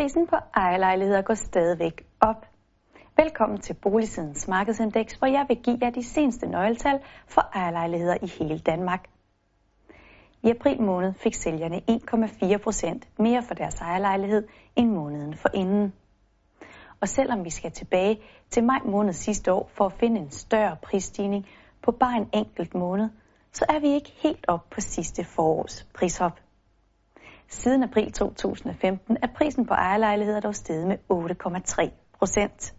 [0.00, 2.46] Prisen på ejerlejligheder går stadigvæk op.
[3.16, 8.26] Velkommen til Boligsidens markedsindeks, hvor jeg vil give jer de seneste nøgletal for ejerlejligheder i
[8.26, 9.08] hele Danmark.
[10.42, 11.80] I april måned fik sælgerne
[12.54, 15.92] 1,4 procent mere for deres ejerlejlighed end måneden for inden.
[17.00, 18.20] Og selvom vi skal tilbage
[18.50, 21.46] til maj måned sidste år for at finde en større prisstigning
[21.82, 23.08] på bare en enkelt måned,
[23.52, 26.40] så er vi ikke helt op på sidste forårs prishop.
[27.50, 32.74] Siden april 2015 er prisen på ejerlejligheder dog steget med 8,3 procent.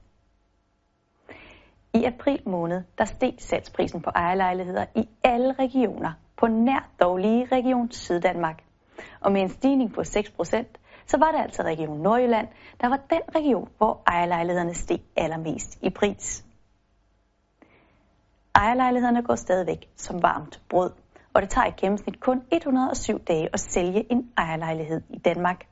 [1.94, 7.48] I april måned der steg salgsprisen på ejerlejligheder i alle regioner på nær dog lige
[7.52, 8.64] Region Syddanmark.
[9.20, 12.48] Og med en stigning på 6 procent, så var det altså Region Nordjylland,
[12.82, 16.46] der var den region, hvor ejerlejlighederne steg allermest i pris.
[18.56, 20.92] Ejerlejlighederne går stadigvæk som varmt brød
[21.34, 25.68] og det tager i gennemsnit kun 107 dage at sælge en ejerlejlighed i Danmark.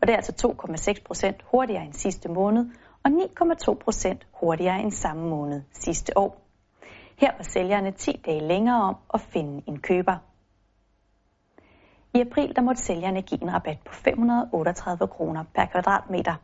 [0.00, 0.54] Og det er altså
[0.96, 2.66] 2,6 procent hurtigere end sidste måned,
[3.04, 6.42] og 9,2 procent hurtigere end samme måned sidste år.
[7.16, 10.16] Her var sælgerne 10 dage længere om at finde en køber.
[12.14, 16.34] I april der måtte sælgerne give en rabat på 538 kroner per kvadratmeter.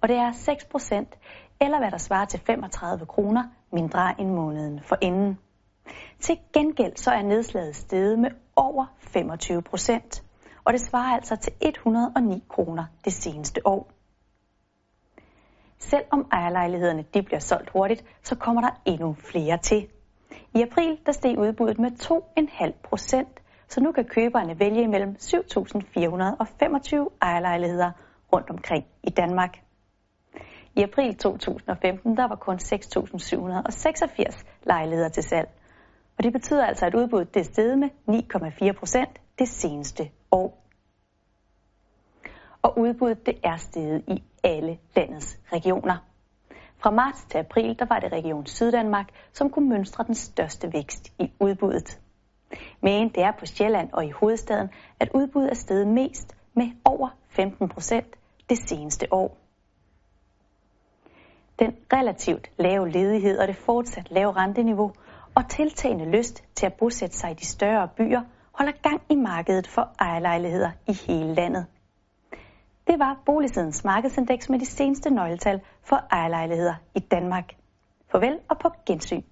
[0.00, 1.18] Og det er 6 procent,
[1.60, 5.38] eller hvad der svarer til 35 kroner mindre end måneden for inden.
[6.20, 10.22] Til gengæld så er nedslaget steget med over 25 procent,
[10.64, 13.90] og det svarer altså til 109 kroner det seneste år.
[15.78, 19.88] Selvom ejerlejlighederne de bliver solgt hurtigt, så kommer der endnu flere til.
[20.54, 25.34] I april der steg udbuddet med 2,5 procent, så nu kan køberne vælge imellem 7.425
[27.22, 27.90] ejerlejligheder
[28.32, 29.58] rundt omkring i Danmark.
[30.76, 35.48] I april 2015 der var kun 6.786 lejligheder til salg,
[36.18, 40.64] og det betyder altså, at udbuddet det er steget med 9,4 procent det seneste år.
[42.62, 45.96] Og udbuddet det er steget i alle landets regioner.
[46.78, 51.12] Fra marts til april der var det Region Syddanmark, som kunne mønstre den største vækst
[51.18, 52.00] i udbuddet.
[52.80, 54.68] Men det er på Sjælland og i hovedstaden,
[55.00, 58.06] at udbuddet er steget mest med over 15 procent
[58.48, 59.36] det seneste år.
[61.58, 64.92] Den relativt lave ledighed og det fortsat lave renteniveau
[65.38, 68.20] og tiltagende lyst til at bosætte sig i de større byer
[68.52, 71.66] holder gang i markedet for ejerlejligheder i hele landet.
[72.86, 77.54] Det var Boligsidens markedsindeks med de seneste nøgletal for ejerlejligheder i Danmark.
[78.12, 79.22] Farvel og på gensyn.